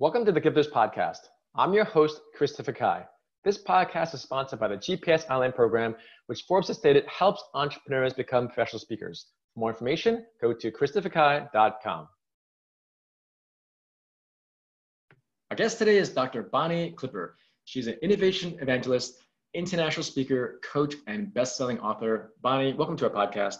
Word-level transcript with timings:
Welcome 0.00 0.24
to 0.24 0.32
the 0.32 0.40
Gifters 0.40 0.70
Podcast. 0.70 1.28
I'm 1.54 1.74
your 1.74 1.84
host, 1.84 2.22
Christopher 2.34 2.72
Kai. 2.72 3.04
This 3.44 3.62
podcast 3.62 4.14
is 4.14 4.22
sponsored 4.22 4.58
by 4.58 4.68
the 4.68 4.78
GPS 4.78 5.28
Online 5.28 5.52
program, 5.52 5.94
which 6.24 6.44
Forbes 6.48 6.68
has 6.68 6.78
stated 6.78 7.04
helps 7.04 7.44
entrepreneurs 7.52 8.14
become 8.14 8.46
professional 8.46 8.80
speakers. 8.80 9.26
For 9.52 9.60
more 9.60 9.68
information, 9.68 10.24
go 10.40 10.54
to 10.54 10.72
christopherkai.com. 10.72 12.08
Our 15.50 15.56
guest 15.58 15.76
today 15.76 15.98
is 15.98 16.08
Dr. 16.08 16.44
Bonnie 16.44 16.92
Clipper. 16.92 17.36
She's 17.66 17.86
an 17.86 17.96
innovation 18.00 18.56
evangelist, 18.62 19.16
international 19.52 20.04
speaker, 20.04 20.60
coach, 20.64 20.94
and 21.08 21.34
best-selling 21.34 21.78
author. 21.80 22.32
Bonnie, 22.40 22.72
welcome 22.72 22.96
to 22.96 23.12
our 23.12 23.28
podcast. 23.28 23.56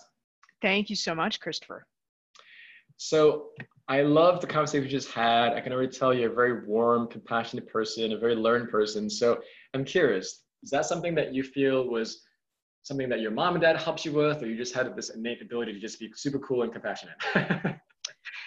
Thank 0.63 0.89
you 0.89 0.97
so 0.97 1.15
much, 1.15 1.39
Christopher. 1.39 1.87
So 3.03 3.47
I 3.89 4.03
love 4.03 4.43
the 4.43 4.47
conversation 4.47 4.85
we 4.85 4.91
just 4.91 5.11
had. 5.11 5.55
I 5.55 5.61
can 5.63 5.73
already 5.73 5.91
tell 5.91 6.13
you're 6.13 6.31
a 6.31 6.35
very 6.35 6.67
warm, 6.67 7.09
compassionate 7.09 7.67
person, 7.67 8.13
a 8.13 8.19
very 8.19 8.35
learned 8.35 8.69
person. 8.69 9.09
So 9.09 9.41
I'm 9.73 9.87
curious, 9.87 10.45
is 10.63 10.69
that 10.69 10.85
something 10.85 11.15
that 11.15 11.33
you 11.33 11.43
feel 11.43 11.89
was 11.89 12.27
something 12.83 13.09
that 13.09 13.21
your 13.21 13.31
mom 13.31 13.55
and 13.55 13.63
dad 13.63 13.79
helped 13.79 14.05
you 14.05 14.13
with, 14.13 14.43
or 14.43 14.49
you 14.49 14.57
just 14.57 14.75
had 14.75 14.95
this 14.95 15.09
innate 15.09 15.41
ability 15.41 15.73
to 15.73 15.81
just 15.81 15.99
be 15.99 16.13
super 16.15 16.39
cool 16.41 16.63
and 16.63 16.75
compassionate? 16.75 17.15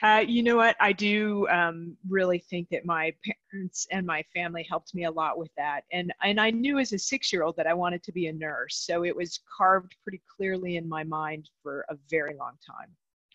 uh, 0.03 0.23
you 0.27 0.43
know 0.43 0.55
what? 0.55 0.75
I 0.79 0.91
do 0.91 1.47
um, 1.47 1.97
really 2.07 2.37
think 2.37 2.69
that 2.69 2.85
my 2.85 3.11
parents 3.51 3.87
and 3.89 4.05
my 4.05 4.23
family 4.35 4.67
helped 4.69 4.93
me 4.93 5.05
a 5.05 5.11
lot 5.11 5.39
with 5.39 5.49
that. 5.57 5.81
And, 5.91 6.13
and 6.21 6.39
I 6.39 6.51
knew 6.51 6.77
as 6.77 6.93
a 6.93 6.99
six 6.99 7.33
year 7.33 7.41
old 7.41 7.57
that 7.57 7.65
I 7.65 7.73
wanted 7.73 8.03
to 8.03 8.11
be 8.11 8.27
a 8.27 8.33
nurse. 8.33 8.85
So 8.85 9.03
it 9.03 9.15
was 9.15 9.39
carved 9.57 9.95
pretty 10.03 10.21
clearly 10.37 10.77
in 10.77 10.87
my 10.87 11.03
mind 11.03 11.49
for 11.63 11.87
a 11.89 11.95
very 12.11 12.35
long 12.37 12.53
time. 12.63 12.89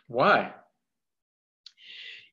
Why? 0.07 0.55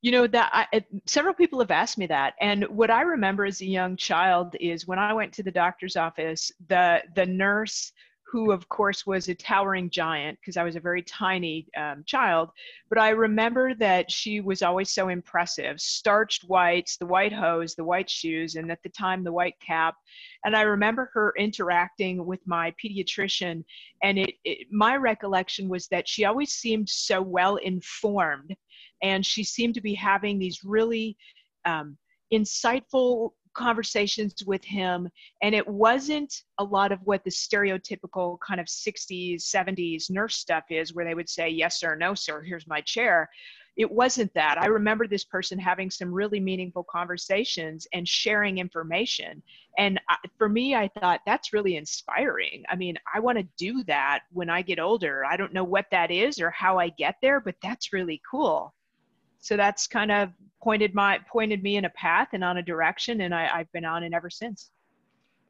You 0.05 0.11
know 0.11 0.27
that 0.27 0.51
I, 0.53 0.85
several 1.07 1.33
people 1.33 1.59
have 1.59 1.71
asked 1.71 1.97
me 1.97 2.05
that 2.05 2.35
and 2.39 2.63
what 2.65 2.91
i 2.91 3.01
remember 3.01 3.43
as 3.43 3.59
a 3.61 3.65
young 3.65 3.97
child 3.97 4.55
is 4.59 4.87
when 4.87 4.99
i 4.99 5.11
went 5.11 5.33
to 5.33 5.43
the 5.43 5.51
doctor's 5.51 5.95
office 5.95 6.51
the 6.67 7.01
the 7.15 7.25
nurse 7.25 7.91
who 8.31 8.51
of 8.51 8.69
course 8.69 9.07
was 9.07 9.29
a 9.29 9.33
towering 9.33 9.89
giant 9.89 10.37
because 10.39 10.57
i 10.57 10.63
was 10.63 10.75
a 10.75 10.79
very 10.79 11.01
tiny 11.01 11.67
um, 11.75 12.03
child 12.05 12.51
but 12.87 12.99
i 12.99 13.09
remember 13.09 13.73
that 13.73 14.11
she 14.11 14.41
was 14.41 14.61
always 14.61 14.91
so 14.91 15.09
impressive 15.09 15.81
starched 15.81 16.43
whites 16.43 16.97
the 16.97 17.05
white 17.07 17.33
hose 17.33 17.73
the 17.73 17.83
white 17.83 18.09
shoes 18.09 18.57
and 18.57 18.71
at 18.71 18.83
the 18.83 18.89
time 18.89 19.23
the 19.23 19.33
white 19.33 19.59
cap 19.59 19.95
and 20.43 20.55
i 20.55 20.61
remember 20.61 21.09
her 21.15 21.33
interacting 21.35 22.27
with 22.27 22.45
my 22.45 22.71
pediatrician 22.83 23.63
and 24.03 24.19
it, 24.19 24.35
it 24.43 24.67
my 24.69 24.97
recollection 24.97 25.67
was 25.67 25.87
that 25.87 26.07
she 26.07 26.25
always 26.25 26.51
seemed 26.51 26.87
so 26.87 27.23
well 27.23 27.55
informed 27.55 28.55
and 29.05 29.23
she 29.23 29.43
seemed 29.43 29.75
to 29.75 29.81
be 29.81 29.93
having 29.93 30.39
these 30.39 30.63
really 30.63 31.15
um, 31.65 31.95
insightful 32.33 33.33
conversations 33.53 34.33
with 34.47 34.65
him. 34.65 35.07
And 35.43 35.53
it 35.53 35.67
wasn't 35.67 36.33
a 36.57 36.63
lot 36.63 36.91
of 36.91 36.99
what 37.03 37.23
the 37.23 37.29
stereotypical 37.29 38.37
kind 38.45 38.59
of 38.59 38.65
60s 38.65 39.43
70s 39.43 40.09
nurse 40.09 40.37
stuff 40.37 40.63
is 40.71 40.93
where 40.93 41.05
they 41.05 41.13
would 41.13 41.29
say 41.29 41.47
yes 41.47 41.79
sir 41.79 41.95
no 41.95 42.15
sir 42.15 42.41
here's 42.41 42.67
my 42.67 42.81
chair. 42.81 43.29
It 43.77 43.91
wasn't 43.91 44.33
that. 44.35 44.57
I 44.57 44.67
remember 44.67 45.05
this 45.05 45.25
person 45.25 45.59
having 45.59 45.91
some 45.91 46.11
really 46.11 46.39
meaningful 46.39 46.85
conversations 46.89 47.85
and 47.93 48.07
sharing 48.07 48.57
information. 48.57 49.43
And 49.77 49.99
for 50.37 50.49
me 50.49 50.75
i 50.75 50.89
thought 50.99 51.21
that's 51.25 51.53
really 51.53 51.75
inspiring. 51.77 52.63
I 52.69 52.75
mean 52.75 52.97
i 53.13 53.19
want 53.19 53.37
to 53.37 53.47
do 53.57 53.83
that 53.83 54.23
when 54.31 54.49
i 54.49 54.61
get 54.61 54.79
older. 54.79 55.23
I 55.25 55.37
don't 55.37 55.53
know 55.53 55.63
what 55.63 55.85
that 55.91 56.09
is 56.11 56.41
or 56.41 56.49
how 56.49 56.79
i 56.79 56.89
get 56.89 57.15
there 57.21 57.39
but 57.39 57.55
that's 57.61 57.93
really 57.93 58.21
cool 58.29 58.73
so 59.39 59.57
that's 59.57 59.87
kind 59.87 60.11
of 60.11 60.29
pointed 60.63 60.95
my 60.95 61.19
pointed 61.31 61.61
me 61.61 61.77
in 61.77 61.85
a 61.85 61.89
path 61.91 62.29
and 62.33 62.43
on 62.43 62.57
a 62.57 62.61
direction 62.63 63.21
and 63.21 63.33
I, 63.33 63.57
have 63.57 63.71
been 63.71 63.85
on 63.85 64.03
it 64.03 64.13
ever 64.13 64.29
since. 64.29 64.71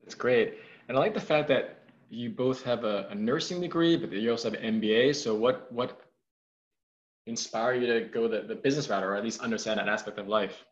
That's 0.04 0.16
great. 0.16 0.56
And 0.88 0.98
i 0.98 1.00
like 1.00 1.14
the 1.14 1.22
fact 1.22 1.48
that 1.48 1.80
you 2.10 2.30
both 2.30 2.64
have 2.64 2.84
a, 2.84 3.08
a 3.10 3.16
nursing 3.16 3.60
degree 3.60 3.96
but 3.98 4.12
you 4.12 4.30
also 4.32 4.52
have 4.52 4.62
an 4.62 4.80
mba 4.80 5.16
so 5.16 5.34
what 5.34 5.72
what 5.72 6.02
inspired 7.26 7.82
you 7.82 7.88
to 7.88 8.02
go 8.02 8.28
the, 8.28 8.42
the 8.42 8.54
business 8.54 8.88
route 8.90 9.04
or 9.04 9.16
at 9.16 9.24
least 9.24 9.42
understand 9.42 9.80
that 9.80 9.88
aspect 9.88 10.20
of 10.20 10.28
life? 10.28 10.64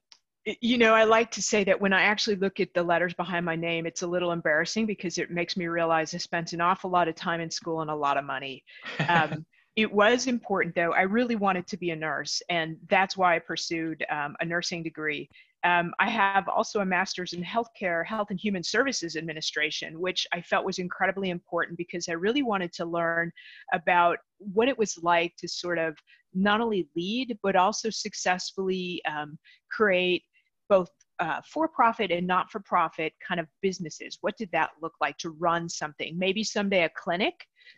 You 0.61 0.77
know 0.77 0.93
i 0.93 1.05
like 1.05 1.31
to 1.31 1.41
say 1.41 1.63
that 1.63 1.79
when 1.79 1.93
i 1.93 2.01
actually 2.01 2.35
look 2.35 2.59
at 2.59 2.73
the 2.73 2.83
letters 2.83 3.13
behind 3.13 3.45
my 3.45 3.55
name 3.55 3.85
it's 3.85 4.01
a 4.01 4.07
little 4.07 4.33
embarrassing 4.33 4.85
because 4.85 5.17
it 5.17 5.31
makes 5.31 5.55
me 5.55 5.67
realize 5.67 6.13
i 6.13 6.17
spent 6.17 6.51
an 6.53 6.61
awful 6.61 6.89
lot 6.89 7.07
of 7.07 7.15
time 7.15 7.39
in 7.39 7.49
school 7.49 7.81
and 7.81 7.89
a 7.89 7.95
lot 7.95 8.17
of 8.17 8.25
money. 8.25 8.63
Um, 9.09 9.45
it 9.75 9.91
was 9.91 10.27
important 10.27 10.75
though. 10.75 10.93
I 10.93 11.01
really 11.01 11.35
wanted 11.35 11.67
to 11.67 11.77
be 11.77 11.89
a 11.89 11.95
nurse, 11.95 12.41
and 12.49 12.77
that's 12.89 13.17
why 13.17 13.35
I 13.35 13.39
pursued 13.39 14.05
um, 14.09 14.35
a 14.39 14.45
nursing 14.45 14.83
degree. 14.83 15.29
Um, 15.63 15.93
I 15.99 16.09
have 16.09 16.49
also 16.49 16.81
a 16.81 16.85
master's 16.85 17.33
in 17.33 17.41
healthcare, 17.41 18.05
health 18.05 18.27
and 18.29 18.39
human 18.39 18.63
services 18.63 19.15
administration, 19.15 19.99
which 19.99 20.27
I 20.33 20.41
felt 20.41 20.65
was 20.65 20.77
incredibly 20.77 21.29
important 21.29 21.77
because 21.77 22.09
I 22.09 22.13
really 22.13 22.43
wanted 22.43 22.73
to 22.73 22.85
learn 22.85 23.31
about 23.73 24.17
what 24.39 24.67
it 24.67 24.77
was 24.77 24.99
like 25.01 25.33
to 25.37 25.47
sort 25.47 25.79
of 25.79 25.97
not 26.33 26.59
only 26.59 26.89
lead, 26.95 27.37
but 27.41 27.55
also 27.55 27.89
successfully 27.89 29.01
um, 29.05 29.37
create 29.71 30.23
both 30.67 30.89
uh, 31.19 31.39
for 31.47 31.67
profit 31.67 32.11
and 32.11 32.27
not 32.27 32.51
for 32.51 32.59
profit 32.59 33.13
kind 33.25 33.39
of 33.39 33.47
businesses. 33.61 34.17
What 34.21 34.37
did 34.37 34.49
that 34.51 34.71
look 34.81 34.93
like 34.99 35.17
to 35.19 35.29
run 35.29 35.69
something? 35.69 36.17
Maybe 36.17 36.43
someday 36.43 36.83
a 36.83 36.89
clinic, 36.89 37.35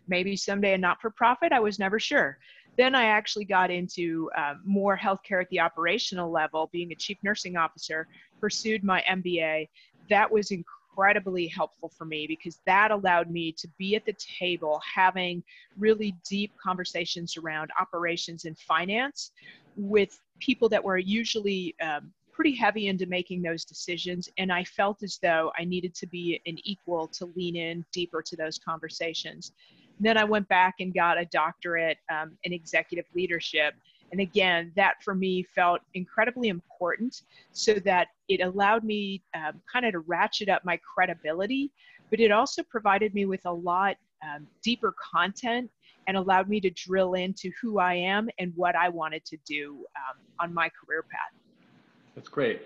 maybe 0.08 0.36
someday 0.36 0.74
a 0.74 0.78
not 0.78 1.02
for 1.02 1.10
profit. 1.10 1.52
I 1.52 1.60
was 1.60 1.80
never 1.80 2.00
sure. 2.00 2.38
Then 2.78 2.94
I 2.94 3.06
actually 3.06 3.46
got 3.46 3.72
into 3.72 4.30
uh, 4.38 4.56
more 4.66 4.98
healthcare 4.98 5.42
at 5.42 5.50
the 5.50 5.62
operational 5.62 6.32
level, 6.32 6.70
being 6.74 6.92
a 6.92 6.96
chief 6.96 7.18
nursing 7.24 7.56
officer, 7.56 8.08
pursued 8.40 8.84
my 8.84 9.04
MBA. 9.10 9.70
That 10.10 10.30
was 10.30 10.52
incredibly 10.52 11.48
helpful 11.48 11.90
for 11.90 12.06
me 12.06 12.28
because 12.28 12.60
that 12.66 12.92
allowed 12.92 13.30
me 13.30 13.54
to 13.54 13.68
be 13.78 13.96
at 13.96 14.06
the 14.06 14.16
table 14.40 14.82
having 14.94 15.44
really 15.78 16.16
deep 16.28 16.52
conversations 16.62 17.38
around 17.38 17.72
operations 17.80 18.46
and 18.46 18.58
finance 18.60 19.32
with 19.78 20.20
people 20.40 20.70
that 20.70 20.84
were 20.84 20.98
usually 20.98 21.76
um, 21.82 22.12
pretty 22.36 22.54
heavy 22.54 22.88
into 22.88 23.06
making 23.06 23.42
those 23.42 23.64
decisions. 23.64 24.28
And 24.38 24.52
I 24.52 24.66
felt 24.66 25.02
as 25.04 25.18
though 25.22 25.54
I 25.58 25.64
needed 25.64 25.96
to 25.96 26.08
be 26.08 26.42
an 26.46 26.58
equal 26.66 27.08
to 27.08 27.32
lean 27.36 27.56
in 27.56 27.86
deeper 27.94 28.22
to 28.22 28.36
those 28.36 28.60
conversations. 28.60 29.54
then 29.98 30.18
I 30.18 30.26
went 30.26 30.46
back 30.50 30.76
and 30.82 30.94
got 30.94 31.18
a 31.18 31.24
doctorate 31.28 31.98
um, 32.12 32.38
in 32.44 32.52
executive 32.52 33.06
leadership. 33.16 33.74
And 34.12 34.20
again, 34.20 34.74
that 34.76 34.96
for 35.02 35.16
me 35.16 35.44
felt 35.56 35.80
incredibly 35.94 36.50
important 36.50 37.22
so 37.54 37.76
that 37.86 38.10
it 38.28 38.42
allowed 38.42 38.84
me 38.84 39.24
um, 39.34 39.62
kind 39.72 39.86
of 39.86 39.94
to 39.94 40.00
ratchet 40.00 40.50
up 40.50 40.66
my 40.66 40.78
credibility, 40.94 41.72
but 42.10 42.20
it 42.20 42.32
also 42.32 42.62
provided 42.64 43.14
me 43.14 43.26
with 43.26 43.46
a 43.46 43.54
lot 43.54 43.96
um, 44.22 44.46
deeper 44.62 44.94
content 45.14 45.72
and 46.08 46.18
allowed 46.18 46.50
me 46.50 46.60
to 46.60 46.70
drill 46.72 47.14
into 47.14 47.50
who 47.62 47.80
I 47.80 47.94
am 47.94 48.28
and 48.38 48.52
what 48.56 48.76
I 48.76 48.90
wanted 48.90 49.24
to 49.26 49.38
do 49.48 49.86
um, 49.96 50.18
on 50.42 50.54
my 50.54 50.70
career 50.70 51.04
path. 51.04 51.45
That's 52.16 52.30
great. 52.30 52.62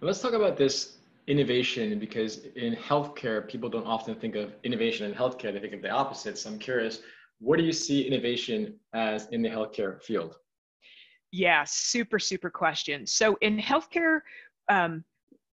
And 0.00 0.06
let's 0.06 0.20
talk 0.20 0.32
about 0.32 0.56
this 0.56 0.96
innovation 1.26 1.98
because 1.98 2.44
in 2.56 2.74
healthcare, 2.74 3.46
people 3.46 3.68
don't 3.68 3.86
often 3.86 4.14
think 4.14 4.34
of 4.34 4.54
innovation 4.64 5.06
in 5.10 5.16
healthcare. 5.16 5.52
They 5.52 5.60
think 5.60 5.74
of 5.74 5.82
the 5.82 5.90
opposite. 5.90 6.38
So 6.38 6.50
I'm 6.50 6.58
curious, 6.58 7.00
what 7.38 7.58
do 7.58 7.64
you 7.64 7.72
see 7.72 8.06
innovation 8.06 8.74
as 8.92 9.28
in 9.28 9.42
the 9.42 9.48
healthcare 9.48 10.02
field? 10.02 10.36
Yeah, 11.32 11.64
super, 11.66 12.18
super 12.18 12.50
question. 12.50 13.06
So 13.06 13.36
in 13.40 13.58
healthcare, 13.58 14.20
um, 14.68 15.04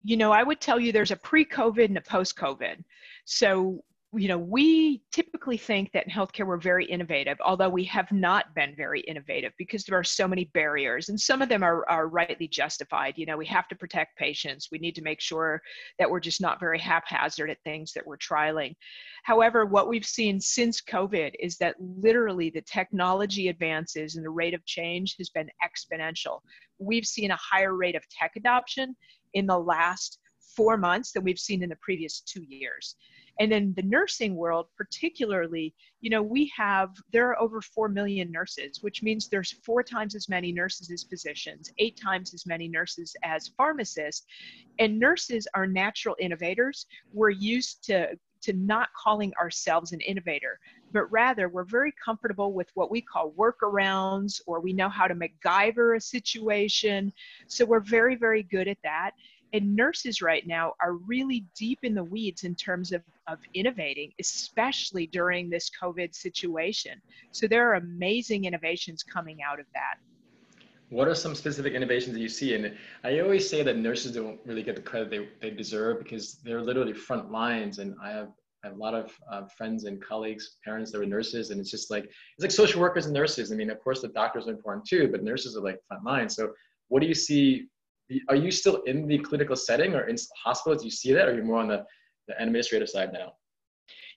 you 0.03 0.17
know, 0.17 0.31
I 0.31 0.44
would 0.44 0.59
tell 0.59 0.79
you 0.79 0.91
there's 0.91 1.11
a 1.11 1.16
pre 1.16 1.45
COVID 1.45 1.85
and 1.85 1.97
a 1.97 2.01
post 2.01 2.35
COVID. 2.35 2.84
So 3.25 3.84
you 4.13 4.27
know, 4.27 4.38
we 4.38 5.01
typically 5.13 5.55
think 5.55 5.94
that 5.94 6.05
in 6.05 6.11
healthcare 6.11 6.45
we're 6.45 6.57
very 6.57 6.83
innovative, 6.83 7.38
although 7.45 7.69
we 7.69 7.85
have 7.85 8.11
not 8.11 8.53
been 8.53 8.75
very 8.75 8.99
innovative 9.01 9.53
because 9.57 9.85
there 9.85 9.97
are 9.97 10.03
so 10.03 10.27
many 10.27 10.45
barriers, 10.53 11.07
and 11.07 11.17
some 11.19 11.41
of 11.41 11.47
them 11.47 11.63
are, 11.63 11.88
are 11.89 12.09
rightly 12.09 12.47
justified. 12.47 13.13
You 13.17 13.25
know, 13.25 13.38
we 13.38 13.45
have 13.45 13.69
to 13.69 13.75
protect 13.75 14.17
patients. 14.17 14.67
We 14.69 14.79
need 14.79 14.96
to 14.96 15.02
make 15.02 15.22
sure 15.22 15.61
that 15.97 16.09
we're 16.09 16.19
just 16.19 16.41
not 16.41 16.59
very 16.59 16.78
haphazard 16.78 17.49
at 17.49 17.63
things 17.63 17.93
that 17.93 18.05
we're 18.05 18.17
trialing. 18.17 18.75
However, 19.23 19.66
what 19.66 19.87
we've 19.87 20.05
seen 20.05 20.41
since 20.41 20.81
COVID 20.81 21.31
is 21.40 21.57
that 21.57 21.75
literally 21.79 22.49
the 22.49 22.64
technology 22.64 23.47
advances 23.47 24.17
and 24.17 24.25
the 24.25 24.29
rate 24.29 24.53
of 24.53 24.66
change 24.66 25.16
has 25.19 25.29
been 25.29 25.49
exponential. 25.64 26.40
We've 26.79 27.05
seen 27.05 27.31
a 27.31 27.37
higher 27.37 27.78
rate 27.78 27.96
of 27.96 28.03
tech 28.09 28.34
adoption 28.35 28.93
in 29.34 29.46
the 29.46 29.59
last 29.59 30.19
four 30.55 30.75
months 30.75 31.14
than 31.14 31.23
we've 31.23 31.40
seen 31.40 31.64
in 31.64 31.69
the 31.69 31.78
previous 31.78 32.19
two 32.19 32.43
years. 32.43 32.97
And 33.41 33.52
in 33.52 33.73
the 33.73 33.82
nursing 33.82 34.35
world, 34.35 34.67
particularly, 34.78 35.73
you 35.99 36.11
know, 36.11 36.22
we 36.22 36.53
have, 36.55 36.91
there 37.11 37.28
are 37.29 37.41
over 37.41 37.59
4 37.59 37.90
million 37.90 38.32
nurses, 38.32 38.84
which 38.84 39.02
means 39.02 39.29
there's 39.29 39.53
four 39.66 39.82
times 39.82 40.14
as 40.14 40.29
many 40.29 40.52
nurses 40.52 40.91
as 40.91 41.02
physicians, 41.02 41.72
eight 41.79 41.99
times 41.99 42.35
as 42.35 42.46
many 42.46 42.67
nurses 42.67 43.16
as 43.23 43.47
pharmacists. 43.58 44.28
And 44.78 44.99
nurses 44.99 45.47
are 45.55 45.66
natural 45.66 46.16
innovators. 46.20 46.85
We're 47.14 47.32
used 47.32 47.84
to, 47.85 48.09
to 48.41 48.53
not 48.53 48.90
calling 48.93 49.34
ourselves 49.41 49.91
an 49.91 50.02
innovator, 50.02 50.59
but 50.93 51.11
rather 51.11 51.49
we're 51.49 51.64
very 51.64 51.96
comfortable 52.05 52.53
with 52.53 52.70
what 52.76 52.91
we 52.91 53.02
call 53.02 53.32
workarounds 53.32 54.40
or 54.46 54.59
we 54.59 54.72
know 54.72 54.90
how 54.90 55.08
to 55.08 55.16
MacGyver 55.16 55.97
a 55.97 55.99
situation. 55.99 57.11
So 57.47 57.66
we're 57.66 57.79
very, 57.79 58.16
very 58.16 58.43
good 58.43 58.67
at 58.67 58.78
that. 58.84 59.14
And 59.53 59.76
nurses 59.76 60.22
right 60.22 60.48
now 60.48 60.74
are 60.82 60.94
really 60.94 61.46
deep 61.58 61.80
in 61.84 61.94
the 61.94 62.03
weeds 62.03 62.46
in 62.46 62.56
terms 62.56 62.94
of, 62.94 63.02
of 63.28 63.40
innovating, 63.53 64.14
especially 64.20 65.08
during 65.08 65.50
this 65.50 65.70
COVID 65.70 66.16
situation. 66.16 67.02
So 67.32 67.48
there 67.48 67.70
are 67.70 67.76
amazing 67.76 68.46
innovations 68.46 69.03
coming 69.03 69.40
out 69.46 69.59
of 69.59 69.66
that. 69.74 69.96
What 70.90 71.08
are 71.08 71.16
some 71.16 71.36
specific 71.36 71.74
innovations 71.74 72.14
that 72.14 72.22
you 72.22 72.30
see? 72.30 72.53
And 72.53 72.76
I 73.03 73.20
always 73.20 73.50
say 73.50 73.64
that 73.64 73.78
nurses 73.78 74.14
don't 74.14 74.40
really 74.46 74.64
get 74.64 74.76
the 74.76 74.82
credit 74.82 75.09
they, 75.09 75.28
they 75.42 75.56
deserve 75.56 76.00
because 76.00 76.36
they're 76.44 76.62
literally 76.62 76.94
front 76.94 77.32
lines. 77.32 77.80
And 77.80 77.96
I 78.02 78.12
have, 78.12 78.30
I 78.64 78.68
have 78.68 78.76
a 78.76 78.80
lot 78.80 78.94
of 78.94 79.12
uh, 79.30 79.46
friends 79.58 79.86
and 79.86 80.02
colleagues, 80.02 80.58
parents 80.64 80.92
that 80.92 81.00
are 81.00 81.06
nurses, 81.06 81.50
and 81.50 81.59
it's 81.59 81.72
just 81.72 81.90
like 81.90 82.03
it's 82.03 82.42
like 82.42 82.52
social 82.52 82.82
workers 82.82 83.06
and 83.06 83.14
nurses. 83.14 83.52
I 83.52 83.56
mean, 83.56 83.70
of 83.70 83.80
course, 83.80 84.02
the 84.02 84.09
doctors 84.09 84.48
are 84.48 84.52
important 84.52 84.86
too, 84.86 85.08
but 85.09 85.24
nurses 85.24 85.56
are 85.56 85.62
like 85.62 85.80
front 85.88 86.03
lines. 86.03 86.36
So, 86.36 86.52
what 86.90 87.02
do 87.02 87.08
you 87.08 87.16
see? 87.16 87.68
Are 88.29 88.35
you 88.35 88.52
still 88.52 88.81
in 88.84 89.08
the 89.08 89.19
clinical 89.19 89.55
setting 89.55 89.93
or 89.93 90.08
in 90.08 90.17
hospitals? 90.43 90.81
Do 90.81 90.87
you 90.87 90.91
see 90.91 91.13
that, 91.13 91.28
or 91.28 91.31
are 91.31 91.35
you 91.35 91.43
more 91.43 91.59
on 91.59 91.67
the, 91.67 91.85
the 92.28 92.41
administrative 92.41 92.90
side 92.90 93.13
now? 93.13 93.34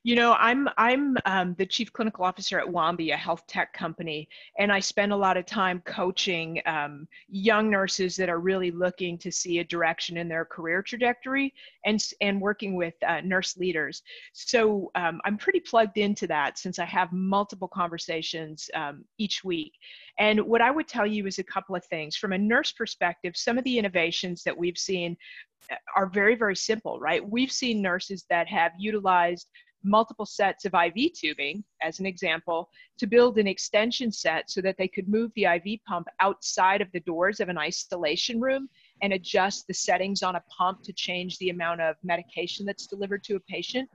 You 0.07 0.17
know, 0.17 0.35
I'm 0.35 0.69
I'm 0.77 1.17
um, 1.25 1.55
the 1.57 1.65
chief 1.65 1.91
clinical 1.91 2.27
officer 2.27 2.61
at 2.61 2.67
Wambi, 2.67 3.15
a 3.15 3.17
health 3.17 3.47
tech 3.47 3.73
company, 3.73 4.29
and 4.59 4.71
I 4.71 4.79
spend 4.79 5.13
a 5.13 5.17
lot 5.17 5.39
of 5.39 5.47
time 5.47 5.81
coaching 5.87 6.61
um, 6.67 7.09
young 7.27 7.71
nurses 7.71 8.15
that 8.17 8.29
are 8.29 8.39
really 8.39 8.71
looking 8.71 9.17
to 9.17 9.33
see 9.33 9.61
a 9.61 9.65
direction 9.65 10.19
in 10.19 10.29
their 10.29 10.45
career 10.45 10.83
trajectory, 10.83 11.55
and 11.87 12.05
and 12.21 12.39
working 12.39 12.75
with 12.75 12.93
uh, 13.09 13.23
nurse 13.23 13.57
leaders. 13.57 14.03
So 14.35 14.91
um, 14.95 15.23
I'm 15.25 15.39
pretty 15.39 15.61
plugged 15.61 15.97
into 15.97 16.27
that 16.27 16.59
since 16.59 16.79
I 16.79 16.85
have 16.85 17.11
multiple 17.11 17.69
conversations 17.69 18.69
um, 18.75 19.07
each 19.17 19.43
week. 19.43 19.73
And 20.19 20.39
what 20.43 20.61
I 20.61 20.71
would 20.71 20.87
tell 20.87 21.07
you 21.07 21.27
is 21.27 21.39
a 21.39 21.45
couple 21.45 21.77
of 21.77 21.85
things 21.87 22.15
from 22.15 22.35
a 22.35 22.39
nurse 22.39 22.73
perspective. 22.73 23.39
Some 23.39 23.57
of 23.57 23.65
the 23.65 23.79
innovations 23.79 24.43
that 24.43 24.59
we've 24.59 24.77
seen 24.77 25.17
uh, 25.71 25.77
are 25.97 26.11
very 26.11 26.35
very 26.35 26.57
simple, 26.57 27.01
right? 27.01 27.27
We've 27.27 27.51
seen 27.51 27.81
nurses 27.81 28.27
that 28.29 28.49
have 28.49 28.73
utilized 28.79 29.49
multiple 29.85 30.27
sets 30.27 30.65
of 30.65 30.75
IV 30.75 31.13
tubing, 31.15 31.63
as 31.83 32.01
an 32.01 32.07
example, 32.07 32.71
to 32.99 33.07
build 33.07 33.39
an 33.39 33.47
extension 33.47 34.11
set 34.11 34.51
so 34.51 34.61
that 34.61 34.77
they 34.79 34.89
could 34.89 35.09
move 35.09 35.31
the 35.35 35.45
IV 35.45 35.81
pump 35.87 36.09
outside 36.21 36.81
of 36.81 36.91
the 36.93 37.01
doors 37.01 37.41
of 37.41 37.49
an 37.49 37.59
isolation 37.59 38.41
room 38.41 38.69
and 39.03 39.13
adjust 39.13 39.67
the 39.67 39.75
settings 39.75 40.23
on 40.23 40.37
a 40.37 40.45
pump 40.49 40.83
to 40.83 40.93
change 40.93 41.39
the 41.39 41.51
amount 41.51 41.81
of 41.81 41.97
medication 42.03 42.65
that's 42.65 42.87
delivered 42.87 43.23
to 43.25 43.37
a 43.37 43.41
patient. 43.41 43.89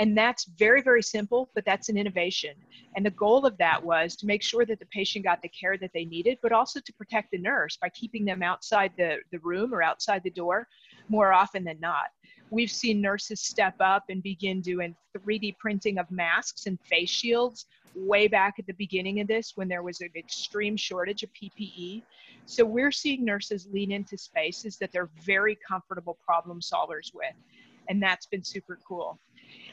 And 0.00 0.16
that's 0.16 0.44
very, 0.44 0.80
very 0.80 1.02
simple, 1.02 1.50
but 1.54 1.64
that's 1.64 1.88
an 1.88 1.96
innovation. 1.96 2.54
And 2.94 3.04
the 3.04 3.10
goal 3.10 3.44
of 3.44 3.58
that 3.58 3.82
was 3.82 4.14
to 4.16 4.26
make 4.26 4.42
sure 4.42 4.64
that 4.64 4.78
the 4.78 4.86
patient 4.86 5.24
got 5.24 5.42
the 5.42 5.48
care 5.48 5.76
that 5.76 5.90
they 5.92 6.04
needed, 6.04 6.38
but 6.40 6.52
also 6.52 6.80
to 6.80 6.92
protect 6.92 7.32
the 7.32 7.38
nurse 7.38 7.76
by 7.76 7.88
keeping 7.88 8.24
them 8.24 8.42
outside 8.42 8.92
the, 8.96 9.16
the 9.32 9.40
room 9.40 9.74
or 9.74 9.82
outside 9.82 10.22
the 10.22 10.30
door 10.30 10.68
more 11.08 11.32
often 11.32 11.64
than 11.64 11.80
not. 11.80 12.06
We've 12.50 12.70
seen 12.70 13.00
nurses 13.00 13.40
step 13.40 13.74
up 13.80 14.04
and 14.08 14.22
begin 14.22 14.60
doing 14.60 14.96
3D 15.16 15.58
printing 15.58 15.98
of 15.98 16.10
masks 16.10 16.66
and 16.66 16.78
face 16.80 17.10
shields 17.10 17.66
way 17.94 18.28
back 18.28 18.54
at 18.58 18.66
the 18.66 18.74
beginning 18.74 19.20
of 19.20 19.26
this 19.26 19.52
when 19.56 19.68
there 19.68 19.82
was 19.82 20.00
an 20.00 20.10
extreme 20.16 20.76
shortage 20.76 21.22
of 21.22 21.30
PPE. 21.34 22.02
So 22.46 22.64
we're 22.64 22.92
seeing 22.92 23.24
nurses 23.24 23.68
lean 23.72 23.92
into 23.92 24.16
spaces 24.16 24.76
that 24.78 24.92
they're 24.92 25.10
very 25.22 25.58
comfortable 25.66 26.18
problem 26.24 26.60
solvers 26.60 27.12
with. 27.14 27.34
And 27.88 28.02
that's 28.02 28.26
been 28.26 28.44
super 28.44 28.78
cool. 28.86 29.18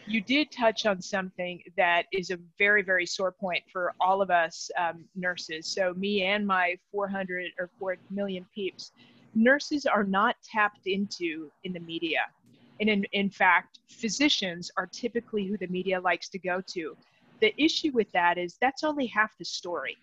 You 0.08 0.22
did 0.22 0.52
touch 0.52 0.86
on 0.86 1.02
something 1.02 1.62
that 1.78 2.04
is 2.12 2.30
a 2.30 2.38
very, 2.58 2.82
very 2.82 3.06
sore 3.06 3.32
point 3.32 3.64
for 3.72 3.94
all 4.00 4.22
of 4.22 4.30
us 4.30 4.70
um, 4.78 5.06
nurses. 5.16 5.68
So, 5.68 5.94
me 5.96 6.24
and 6.24 6.46
my 6.46 6.78
400 6.92 7.52
or 7.60 7.70
4 7.80 7.98
million 8.12 8.46
peeps, 8.54 8.92
nurses 9.34 9.86
are 9.86 10.04
not 10.04 10.36
tapped 10.44 10.86
into 10.86 11.52
in 11.64 11.74
the 11.74 11.80
media. 11.80 12.22
And 12.80 12.90
in, 12.90 13.06
in 13.14 13.30
fact, 13.30 13.80
physicians 13.90 14.72
are 14.78 14.88
typically 14.88 15.46
who 15.46 15.58
the 15.58 15.68
media 15.68 16.00
likes 16.00 16.30
to 16.30 16.40
go 16.40 16.62
to. 16.74 16.96
The 17.42 17.54
issue 17.62 17.92
with 17.94 18.12
that 18.14 18.38
is 18.38 18.58
that's 18.62 18.84
only 18.84 19.08
half 19.08 19.38
the 19.38 19.46
story 19.46 19.98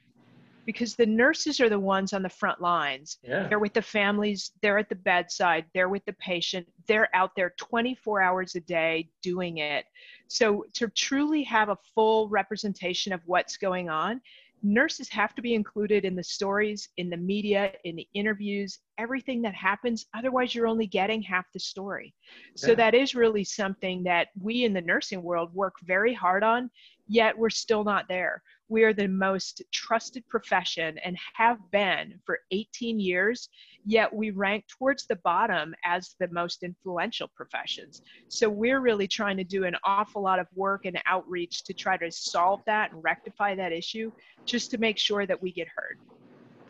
because 0.65 0.95
the 0.95 1.07
nurses 1.07 1.61
are 1.61 1.69
the 1.69 1.79
ones 1.79 2.13
on 2.13 2.23
the 2.23 2.29
front 2.29 2.61
lines. 2.61 3.19
Yeah. 3.23 3.49
They're 3.49 3.59
with 3.59 3.73
the 3.73 3.83
families, 3.83 4.53
they're 4.63 4.79
at 4.79 4.89
the 4.89 4.95
bedside, 4.95 5.65
they're 5.75 5.89
with 5.89 6.05
the 6.05 6.13
patient, 6.15 6.69
they're 6.87 7.09
out 7.15 7.33
there 7.37 7.55
24 7.59 8.23
hours 8.23 8.55
a 8.55 8.61
day 8.61 9.09
doing 9.23 9.59
it. 9.59 9.87
So 10.29 10.65
to 10.75 10.89
truly 10.89 11.43
have 11.45 11.69
a 11.69 11.79
full 11.95 12.29
representation 12.29 13.13
of 13.13 13.21
what's 13.27 13.57
going 13.57 13.89
on, 13.89 14.21
nurses 14.63 15.09
have 15.09 15.35
to 15.35 15.43
be 15.43 15.55
included 15.55 16.05
in 16.05 16.15
the 16.15 16.23
stories, 16.23 16.89
in 16.97 17.11
the 17.11 17.17
media, 17.17 17.73
in 17.85 17.97
the 17.97 18.09
interviews, 18.15 18.79
everything 18.99 19.43
that 19.43 19.55
happens. 19.55 20.07
Otherwise, 20.15 20.55
you're 20.55 20.67
only 20.67 20.87
getting 20.87 21.23
half 21.23 21.47
the 21.53 21.61
story. 21.61 22.15
So, 22.55 22.75
that 22.75 22.95
is 22.95 23.15
really 23.15 23.45
something 23.45 24.03
that 24.05 24.29
we 24.41 24.65
in 24.65 24.73
the 24.73 24.81
nursing 24.81 25.23
world 25.23 25.55
work 25.55 25.75
very 25.85 26.15
hard 26.15 26.45
on, 26.45 26.71
yet 27.09 27.37
we're 27.37 27.51
still 27.51 27.85
not 27.85 28.09
there. 28.09 28.43
We 28.69 28.85
are 28.85 28.95
the 28.95 29.09
most 29.09 29.63
trusted 29.73 30.27
profession 30.29 30.99
and 31.05 31.17
have 31.35 31.59
been 31.71 32.19
for 32.25 32.39
18 32.53 33.01
years, 33.01 33.49
yet 33.85 34.13
we 34.15 34.31
rank 34.31 34.65
towards 34.69 35.07
the 35.07 35.17
bottom 35.17 35.75
as 35.85 36.15
the 36.21 36.29
most 36.29 36.63
influential 36.63 37.29
professions. 37.35 38.01
So 38.29 38.49
we're 38.49 38.81
really 38.81 39.09
trying 39.09 39.37
to 39.39 39.45
do 39.45 39.65
an 39.65 39.77
awful 39.85 40.23
lot 40.23 40.39
of 40.39 40.47
work 40.55 40.85
and 40.85 41.01
outreach 41.07 41.65
to 41.65 41.75
try 41.75 41.97
to 41.97 42.11
solve 42.11 42.61
that 42.67 42.93
and 42.93 43.03
rectify 43.03 43.55
that 43.57 43.73
issue 43.73 44.11
just 44.47 44.71
to 44.71 44.79
make 44.79 44.99
sure 44.99 45.27
that 45.27 45.41
we 45.43 45.53
get 45.53 45.69
heard. 45.75 45.99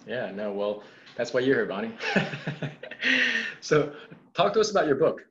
Yeah, 0.07 0.31
no, 0.33 0.53
well, 0.53 0.83
that's 1.17 1.33
why 1.33 1.41
you're 1.41 1.57
here, 1.57 1.67
Bonnie. 1.67 1.93
so 3.61 3.93
talk 4.35 4.53
to 4.55 4.61
us 4.61 4.71
about 4.71 4.87
your 4.87 4.97
book. 4.97 5.23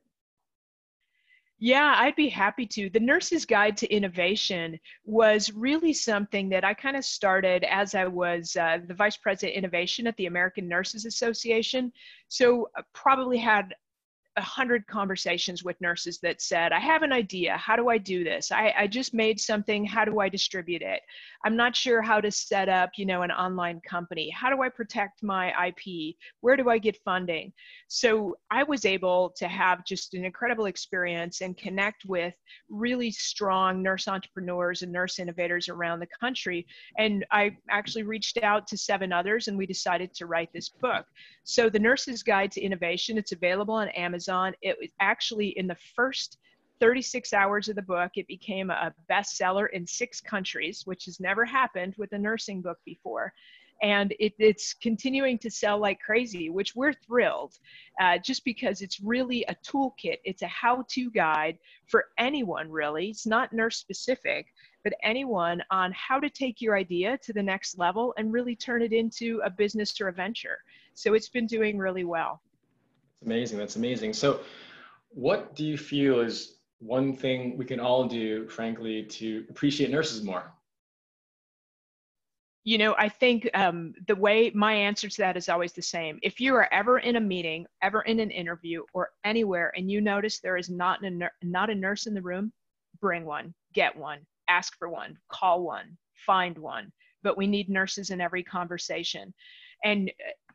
Yeah, 1.63 1.93
I'd 1.95 2.15
be 2.15 2.27
happy 2.27 2.65
to. 2.65 2.89
The 2.89 2.99
Nurse's 2.99 3.45
Guide 3.45 3.77
to 3.77 3.93
Innovation 3.93 4.79
was 5.05 5.53
really 5.53 5.93
something 5.93 6.49
that 6.49 6.65
I 6.65 6.73
kind 6.73 6.97
of 6.97 7.05
started 7.05 7.63
as 7.65 7.93
I 7.93 8.07
was 8.07 8.55
uh, 8.55 8.79
the 8.87 8.95
Vice 8.95 9.15
President 9.17 9.55
Innovation 9.55 10.07
at 10.07 10.17
the 10.17 10.25
American 10.25 10.67
Nurses 10.67 11.05
Association. 11.05 11.93
So, 12.29 12.67
uh, 12.75 12.81
probably 12.93 13.37
had 13.37 13.75
a 14.37 14.41
hundred 14.41 14.87
conversations 14.87 15.63
with 15.63 15.79
nurses 15.81 16.19
that 16.19 16.41
said, 16.41 16.71
I 16.71 16.79
have 16.79 17.03
an 17.03 17.11
idea. 17.11 17.57
How 17.57 17.75
do 17.75 17.89
I 17.89 17.97
do 17.97 18.23
this? 18.23 18.51
I, 18.51 18.73
I 18.77 18.87
just 18.87 19.13
made 19.13 19.39
something. 19.41 19.83
How 19.85 20.05
do 20.05 20.19
I 20.19 20.29
distribute 20.29 20.81
it? 20.81 21.01
I'm 21.43 21.57
not 21.57 21.75
sure 21.75 22.01
how 22.01 22.21
to 22.21 22.31
set 22.31 22.69
up, 22.69 22.91
you 22.95 23.05
know, 23.05 23.23
an 23.23 23.31
online 23.31 23.81
company. 23.81 24.29
How 24.29 24.49
do 24.49 24.61
I 24.61 24.69
protect 24.69 25.21
my 25.21 25.51
IP? 25.67 26.15
Where 26.39 26.55
do 26.55 26.69
I 26.69 26.77
get 26.77 26.95
funding? 27.03 27.51
So 27.89 28.37
I 28.49 28.63
was 28.63 28.85
able 28.85 29.33
to 29.37 29.49
have 29.49 29.83
just 29.85 30.13
an 30.13 30.23
incredible 30.23 30.65
experience 30.65 31.41
and 31.41 31.57
connect 31.57 32.05
with 32.05 32.33
really 32.69 33.11
strong 33.11 33.81
nurse 33.81 34.07
entrepreneurs 34.07 34.81
and 34.81 34.93
nurse 34.93 35.19
innovators 35.19 35.67
around 35.67 35.99
the 35.99 36.07
country. 36.21 36.65
And 36.97 37.25
I 37.31 37.57
actually 37.69 38.03
reached 38.03 38.37
out 38.43 38.65
to 38.67 38.77
seven 38.77 39.11
others 39.11 39.49
and 39.49 39.57
we 39.57 39.65
decided 39.65 40.13
to 40.13 40.25
write 40.25 40.53
this 40.53 40.69
book. 40.69 41.05
So 41.43 41.69
the 41.69 41.79
Nurse's 41.79 42.23
Guide 42.23 42.51
to 42.53 42.61
Innovation, 42.61 43.17
it's 43.17 43.33
available 43.33 43.73
on 43.73 43.89
Amazon. 43.89 44.20
It 44.27 44.77
was 44.79 44.91
actually 44.99 45.49
in 45.57 45.67
the 45.67 45.77
first 45.95 46.37
36 46.81 47.31
hours 47.31 47.69
of 47.69 47.75
the 47.75 47.81
book, 47.81 48.11
it 48.15 48.27
became 48.27 48.71
a 48.71 48.93
bestseller 49.09 49.67
in 49.71 49.85
six 49.85 50.19
countries, 50.19 50.81
which 50.85 51.05
has 51.05 51.19
never 51.19 51.45
happened 51.45 51.93
with 51.97 52.11
a 52.13 52.17
nursing 52.17 52.59
book 52.59 52.79
before. 52.85 53.31
And 53.83 54.13
it, 54.19 54.33
it's 54.39 54.73
continuing 54.73 55.37
to 55.39 55.49
sell 55.49 55.79
like 55.79 55.99
crazy, 55.99 56.49
which 56.49 56.75
we're 56.75 56.93
thrilled 56.93 57.53
uh, 57.99 58.17
just 58.17 58.43
because 58.45 58.81
it's 58.81 58.99
really 58.99 59.43
a 59.47 59.55
toolkit. 59.65 60.17
It's 60.23 60.41
a 60.41 60.47
how 60.47 60.83
to 60.89 61.11
guide 61.11 61.57
for 61.85 62.05
anyone, 62.17 62.69
really. 62.69 63.09
It's 63.09 63.27
not 63.27 63.53
nurse 63.53 63.77
specific, 63.77 64.47
but 64.83 64.93
anyone 65.03 65.63
on 65.69 65.93
how 65.93 66.19
to 66.19 66.29
take 66.29 66.61
your 66.61 66.75
idea 66.75 67.17
to 67.19 67.33
the 67.33 67.43
next 67.43 67.77
level 67.77 68.13
and 68.17 68.33
really 68.33 68.55
turn 68.55 68.81
it 68.81 68.93
into 68.93 69.39
a 69.45 69.49
business 69.51 69.99
or 70.01 70.07
a 70.07 70.13
venture. 70.13 70.57
So 70.95 71.13
it's 71.13 71.29
been 71.29 71.47
doing 71.47 71.77
really 71.77 72.05
well. 72.05 72.41
Amazing. 73.25 73.57
That's 73.57 73.75
amazing. 73.75 74.13
So, 74.13 74.41
what 75.09 75.55
do 75.55 75.65
you 75.65 75.77
feel 75.77 76.21
is 76.21 76.59
one 76.79 77.15
thing 77.15 77.57
we 77.57 77.65
can 77.65 77.79
all 77.79 78.05
do, 78.05 78.47
frankly, 78.47 79.03
to 79.03 79.45
appreciate 79.49 79.91
nurses 79.91 80.23
more? 80.23 80.51
You 82.63 82.77
know, 82.77 82.95
I 82.97 83.09
think 83.09 83.49
um, 83.55 83.93
the 84.07 84.15
way 84.15 84.51
my 84.53 84.73
answer 84.73 85.09
to 85.09 85.17
that 85.17 85.35
is 85.35 85.49
always 85.49 85.73
the 85.73 85.81
same. 85.81 86.19
If 86.21 86.39
you 86.39 86.53
are 86.55 86.71
ever 86.71 86.99
in 86.99 87.15
a 87.15 87.19
meeting, 87.19 87.65
ever 87.81 88.01
in 88.01 88.19
an 88.19 88.29
interview, 88.29 88.83
or 88.93 89.09
anywhere, 89.23 89.71
and 89.75 89.89
you 89.89 89.99
notice 89.99 90.39
there 90.39 90.57
is 90.57 90.69
not 90.69 91.03
a 91.03 91.29
not 91.41 91.69
a 91.71 91.75
nurse 91.75 92.05
in 92.05 92.13
the 92.13 92.21
room, 92.21 92.51
bring 92.99 93.25
one, 93.25 93.53
get 93.73 93.95
one, 93.95 94.19
ask 94.47 94.77
for 94.77 94.89
one, 94.89 95.17
call 95.29 95.63
one, 95.63 95.97
find 96.13 96.57
one. 96.57 96.91
But 97.23 97.37
we 97.37 97.47
need 97.47 97.67
nurses 97.67 98.11
in 98.11 98.21
every 98.21 98.43
conversation. 98.43 99.33
And 99.83 100.11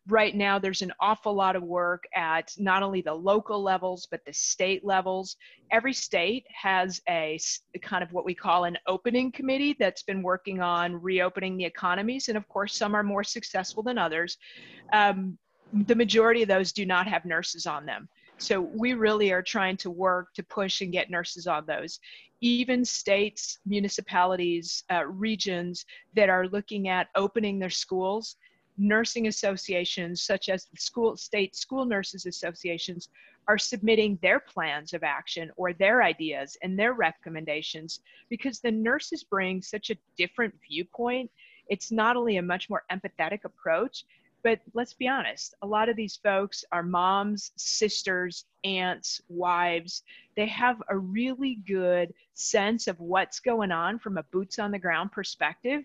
right 0.09 0.35
now 0.35 0.59
there's 0.59 0.83
an 0.83 0.93
awful 1.01 1.35
lot 1.35 1.57
of 1.57 1.63
work 1.63 2.05
at 2.15 2.53
not 2.59 2.83
only 2.83 3.01
the 3.01 3.15
local 3.15 3.63
levels 3.63 4.07
but 4.11 4.21
the 4.25 4.33
state 4.33 4.85
levels. 4.85 5.37
Every 5.73 5.93
state 5.93 6.45
has 6.51 7.01
a 7.09 7.39
kind 7.83 8.03
of 8.03 8.13
what 8.13 8.25
we 8.25 8.35
call 8.35 8.65
an 8.65 8.79
opening 8.87 9.33
committee 9.33 9.77
that's 9.79 10.03
been 10.03 10.23
working 10.23 10.61
on 10.61 10.95
reopening 10.95 11.57
the 11.57 11.65
economies 11.65 12.29
and 12.29 12.37
of 12.37 12.49
course 12.49 12.77
some 12.77 12.95
are 12.95 13.03
more 13.03 13.25
successful 13.25 13.83
than 13.83 13.99
others. 13.99 14.39
Um, 14.93 15.39
the 15.73 15.97
majority 15.97 16.43
of 16.43 16.49
those 16.49 16.73
do 16.73 16.87
not 16.87 17.09
have 17.09 17.25
nurses 17.25 17.67
on 17.67 17.87
them. 17.87 18.09
So 18.39 18.61
we 18.61 18.93
really 18.93 19.33
are 19.33 19.43
trying 19.43 19.77
to 19.79 19.91
work 19.91 20.35
to 20.35 20.43
push 20.43 20.83
and 20.83 20.93
get 20.93 21.11
nurses 21.11 21.47
on 21.47 21.65
those. 21.67 21.99
Even 22.43 22.85
states, 22.85 23.59
municipalities, 23.65 24.85
uh, 24.93 25.07
regions 25.07 25.87
that 26.15 26.29
are 26.29 26.47
looking 26.49 26.89
at 26.89 27.09
opening 27.17 27.59
their 27.59 27.71
schools, 27.71 28.37
nursing 28.79 29.27
associations 29.27 30.23
such 30.23 30.49
as 30.49 30.67
the 30.67 30.77
school 30.77 31.17
state 31.17 31.57
school 31.57 31.85
nurses 31.85 32.27
associations 32.27 33.09
are 33.49 33.59
submitting 33.59 34.19
their 34.23 34.41
plans 34.41 34.93
of 34.93 35.03
action 35.03 35.51
or 35.57 35.73
their 35.73 36.03
ideas 36.03 36.57
and 36.63 36.79
their 36.79 36.95
recommendations 36.95 38.01
because 38.29 38.61
the 38.61 38.71
nurses 38.71 39.23
bring 39.23 39.63
such 39.63 39.91
a 39.91 39.97
different 40.17 40.55
viewpoint. 40.69 41.31
It's 41.69 41.93
not 41.93 42.17
only 42.17 42.39
a 42.39 42.43
much 42.43 42.69
more 42.69 42.85
empathetic 42.91 43.45
approach, 43.45 44.05
but 44.43 44.61
let's 44.75 44.95
be 44.95 45.09
honest, 45.09 45.55
a 45.63 45.67
lot 45.67 45.89
of 45.89 45.97
these 45.97 46.21
folks 46.23 46.65
are 46.71 46.83
moms, 46.83 47.51
sisters, 47.57 48.45
aunts, 48.63 49.21
wives. 49.29 50.03
They 50.37 50.47
have 50.47 50.81
a 50.89 50.97
really 50.97 51.59
good 51.67 52.15
sense 52.35 52.87
of 52.87 53.01
what's 53.01 53.41
going 53.41 53.73
on 53.73 53.99
from 53.99 54.19
a 54.19 54.23
boots 54.25 54.59
on 54.59 54.71
the 54.71 54.79
ground 54.79 55.11
perspective, 55.11 55.85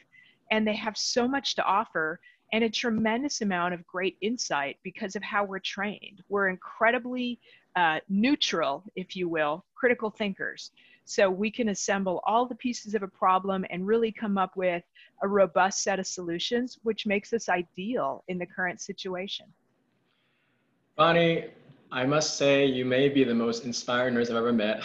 and 0.51 0.67
they 0.67 0.75
have 0.75 0.95
so 0.97 1.27
much 1.27 1.55
to 1.55 1.63
offer 1.63 2.19
and 2.51 2.63
a 2.63 2.69
tremendous 2.69 3.41
amount 3.41 3.73
of 3.73 3.85
great 3.87 4.17
insight 4.21 4.77
because 4.83 5.15
of 5.15 5.23
how 5.23 5.43
we're 5.43 5.59
trained. 5.59 6.21
We're 6.29 6.49
incredibly 6.49 7.39
uh, 7.75 7.99
neutral, 8.09 8.83
if 8.95 9.15
you 9.15 9.29
will, 9.29 9.63
critical 9.75 10.09
thinkers. 10.09 10.71
So 11.05 11.29
we 11.29 11.49
can 11.49 11.69
assemble 11.69 12.21
all 12.25 12.45
the 12.45 12.55
pieces 12.55 12.93
of 12.93 13.03
a 13.03 13.07
problem 13.07 13.65
and 13.69 13.87
really 13.87 14.11
come 14.11 14.37
up 14.37 14.55
with 14.55 14.83
a 15.23 15.27
robust 15.27 15.83
set 15.83 15.99
of 15.99 16.07
solutions, 16.07 16.79
which 16.83 17.05
makes 17.05 17.33
us 17.33 17.49
ideal 17.49 18.23
in 18.27 18.37
the 18.37 18.45
current 18.45 18.81
situation. 18.81 19.45
Bonnie, 20.95 21.45
I 21.91 22.05
must 22.05 22.37
say 22.37 22.65
you 22.65 22.85
may 22.85 23.09
be 23.09 23.23
the 23.23 23.35
most 23.35 23.65
inspiring 23.65 24.13
nurse 24.13 24.29
I've 24.29 24.37
ever 24.37 24.53
met. 24.53 24.83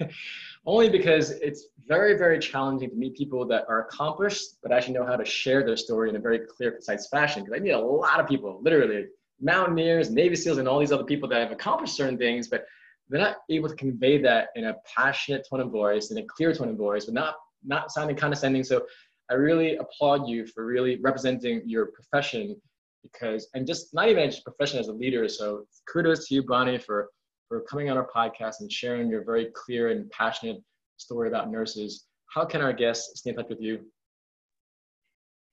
Only 0.66 0.88
because 0.88 1.30
it's 1.30 1.66
very, 1.88 2.16
very 2.16 2.38
challenging 2.38 2.90
to 2.90 2.96
meet 2.96 3.16
people 3.16 3.46
that 3.46 3.64
are 3.68 3.86
accomplished, 3.86 4.56
but 4.62 4.70
actually 4.70 4.94
know 4.94 5.06
how 5.06 5.16
to 5.16 5.24
share 5.24 5.64
their 5.64 5.76
story 5.76 6.10
in 6.10 6.16
a 6.16 6.18
very 6.18 6.40
clear, 6.40 6.72
concise 6.72 7.08
fashion. 7.08 7.42
Because 7.42 7.58
I 7.58 7.62
meet 7.62 7.70
a 7.70 7.78
lot 7.78 8.20
of 8.20 8.28
people, 8.28 8.60
literally 8.62 9.06
mountaineers, 9.40 10.10
Navy 10.10 10.36
SEALs, 10.36 10.58
and 10.58 10.68
all 10.68 10.78
these 10.78 10.92
other 10.92 11.04
people 11.04 11.28
that 11.30 11.40
have 11.40 11.52
accomplished 11.52 11.96
certain 11.96 12.18
things, 12.18 12.48
but 12.48 12.66
they're 13.08 13.20
not 13.20 13.38
able 13.48 13.68
to 13.68 13.74
convey 13.74 14.20
that 14.20 14.48
in 14.54 14.66
a 14.66 14.74
passionate 14.96 15.46
tone 15.48 15.60
of 15.60 15.70
voice, 15.70 16.10
in 16.10 16.18
a 16.18 16.24
clear 16.24 16.52
tone 16.52 16.68
of 16.68 16.76
voice, 16.76 17.06
but 17.06 17.14
not 17.14 17.36
not 17.64 17.90
sounding 17.90 18.16
condescending. 18.16 18.62
So 18.62 18.86
I 19.30 19.34
really 19.34 19.76
applaud 19.76 20.28
you 20.28 20.46
for 20.46 20.64
really 20.64 20.98
representing 21.00 21.62
your 21.64 21.86
profession 21.86 22.60
because 23.02 23.48
and 23.54 23.66
just 23.66 23.94
not 23.94 24.08
even 24.08 24.30
just 24.30 24.44
profession 24.44 24.78
as 24.78 24.88
a 24.88 24.92
leader. 24.92 25.26
So 25.28 25.64
kudos 25.90 26.28
to 26.28 26.34
you, 26.34 26.42
Bonnie, 26.42 26.78
for 26.78 27.08
for 27.48 27.62
coming 27.62 27.88
on 27.88 27.96
our 27.96 28.08
podcast 28.14 28.60
and 28.60 28.70
sharing 28.70 29.08
your 29.08 29.24
very 29.24 29.46
clear 29.54 29.88
and 29.88 30.10
passionate 30.10 30.62
story 30.98 31.28
about 31.28 31.50
nurses. 31.50 32.06
How 32.26 32.44
can 32.44 32.60
our 32.60 32.72
guests 32.72 33.20
stay 33.20 33.30
in 33.30 33.36
touch 33.36 33.48
with 33.48 33.60
you? 33.60 33.80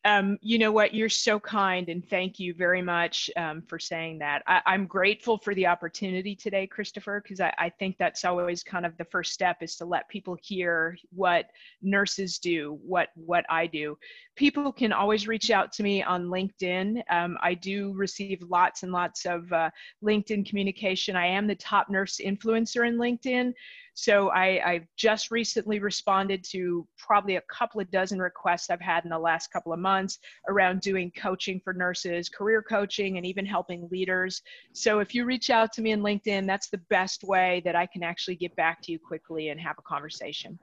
Um, 0.05 0.37
you 0.41 0.59
know 0.59 0.71
what? 0.71 0.93
You're 0.93 1.09
so 1.09 1.39
kind, 1.39 1.89
and 1.89 2.07
thank 2.07 2.39
you 2.39 2.53
very 2.53 2.83
much 2.83 3.27
um, 3.37 3.63
for 3.63 3.79
saying 3.79 4.19
that. 4.19 4.43
I, 4.45 4.61
am 4.67 4.85
grateful 4.85 5.39
for 5.39 5.55
the 5.55 5.65
opportunity 5.65 6.35
today, 6.35 6.67
Christopher, 6.67 7.21
because 7.23 7.41
I, 7.41 7.51
I, 7.57 7.69
think 7.69 7.97
that's 7.97 8.23
always 8.23 8.61
kind 8.61 8.85
of 8.85 8.95
the 8.97 9.05
first 9.05 9.33
step 9.33 9.63
is 9.63 9.75
to 9.77 9.85
let 9.85 10.07
people 10.07 10.37
hear 10.43 10.95
what 11.09 11.47
nurses 11.81 12.37
do, 12.37 12.79
what 12.85 13.09
what 13.15 13.45
I 13.49 13.65
do. 13.65 13.97
People 14.35 14.71
can 14.71 14.93
always 14.93 15.27
reach 15.27 15.49
out 15.49 15.71
to 15.73 15.83
me 15.83 16.03
on 16.03 16.27
LinkedIn. 16.27 17.01
Um, 17.09 17.35
I 17.41 17.55
do 17.55 17.91
receive 17.93 18.43
lots 18.43 18.83
and 18.83 18.91
lots 18.91 19.25
of 19.25 19.51
uh, 19.51 19.71
LinkedIn 20.03 20.47
communication. 20.47 21.15
I 21.15 21.25
am 21.25 21.47
the 21.47 21.55
top 21.55 21.89
nurse 21.89 22.21
influencer 22.23 22.87
in 22.87 22.97
LinkedIn. 22.97 23.53
So 23.97 24.27
I, 24.29 24.45
I 24.45 24.87
just 24.97 25.31
recently 25.31 25.79
responded 25.79 26.43
to 26.51 26.85
probably 26.97 27.37
a 27.37 27.41
couple 27.49 27.79
of 27.79 27.89
dozen 27.91 28.19
requests 28.19 28.69
I've 28.69 28.81
had 28.81 29.05
in 29.05 29.09
the 29.09 29.17
last 29.17 29.53
couple 29.53 29.71
of 29.71 29.79
months 29.79 30.19
around 30.49 30.81
doing 30.81 31.13
coaching 31.17 31.61
for 31.63 31.73
nurses, 31.73 32.27
career 32.27 32.61
coaching, 32.61 33.15
and 33.15 33.25
even 33.25 33.45
helping 33.45 33.87
leaders. 33.89 34.41
So 34.73 34.99
if 34.99 35.15
you 35.15 35.23
reach 35.23 35.49
out 35.49 35.71
to 35.73 35.81
me 35.81 35.91
in 35.91 36.01
LinkedIn, 36.01 36.45
that's 36.45 36.67
the 36.67 36.81
best 36.89 37.23
way 37.23 37.61
that 37.63 37.77
I 37.77 37.85
can 37.85 38.03
actually 38.03 38.35
get 38.35 38.53
back 38.57 38.81
to 38.83 38.91
you 38.91 38.99
quickly 38.99 39.47
and 39.47 39.59
have 39.61 39.77
a 39.79 39.81
conversation. 39.83 40.59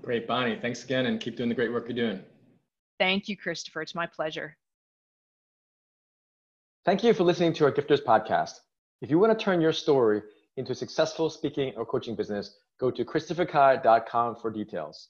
Great, 0.00 0.28
Bonnie. 0.28 0.56
Thanks 0.56 0.84
again 0.84 1.06
and 1.06 1.20
keep 1.20 1.36
doing 1.36 1.48
the 1.48 1.56
great 1.56 1.72
work 1.72 1.88
you're 1.88 1.96
doing. 1.96 2.22
Thank 3.00 3.28
you, 3.28 3.36
Christopher. 3.36 3.82
It's 3.82 3.96
my 3.96 4.06
pleasure. 4.06 4.56
Thank 6.84 7.02
you 7.02 7.14
for 7.14 7.24
listening 7.24 7.52
to 7.54 7.64
our 7.64 7.72
Gifters 7.72 8.02
podcast. 8.02 8.60
If 9.02 9.10
you 9.10 9.18
want 9.18 9.36
to 9.36 9.44
turn 9.44 9.60
your 9.60 9.72
story 9.72 10.22
into 10.56 10.72
a 10.72 10.74
successful 10.74 11.30
speaking 11.30 11.72
or 11.76 11.86
coaching 11.86 12.14
business, 12.14 12.56
go 12.78 12.90
to 12.90 13.04
christopherkai.com 13.04 14.36
for 14.36 14.50
details. 14.50 15.08